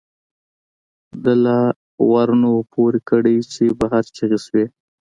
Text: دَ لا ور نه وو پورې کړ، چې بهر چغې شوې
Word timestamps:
دَ 1.23 1.25
لا 1.43 1.59
ور 2.11 2.29
نه 2.41 2.47
وو 2.53 2.61
پورې 2.73 2.99
کړ، 3.09 3.23
چې 3.53 3.63
بهر 3.79 4.03
چغې 4.17 4.39
شوې 4.45 4.65